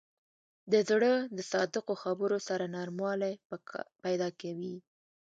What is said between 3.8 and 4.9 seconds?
پیدا کوي.